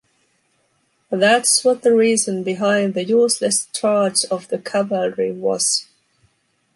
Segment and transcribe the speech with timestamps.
[1.11, 5.85] That’s what the reason behind the useless charge of the cavalry was.